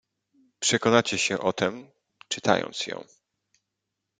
"Przekonacie 0.59 1.17
się 1.17 1.39
o 1.39 1.53
tem, 1.53 1.91
czytając 2.27 2.87
ją." 2.87 3.03